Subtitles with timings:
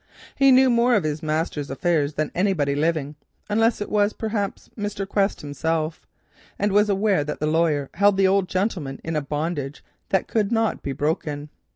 [0.33, 3.13] He knew more of his master's affairs than anybody living,
[3.49, 3.83] unless,
[4.17, 5.07] perhaps, it was Mr.
[5.07, 6.07] Quest himself,
[6.57, 10.51] and was aware that the lawyer held the old gentleman in a bondage that could
[10.51, 11.49] not be broken.